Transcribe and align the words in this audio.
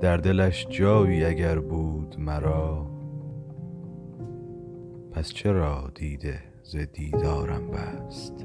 در 0.00 0.16
دلش 0.16 0.66
جایی 0.70 1.24
اگر 1.24 1.58
بود 1.58 2.16
مرا. 2.18 2.86
پس 5.12 5.32
چرا 5.32 5.90
دیده 5.94 6.42
ز 6.62 6.76
دیدارم 6.76 7.70
بست؟ 7.70 8.39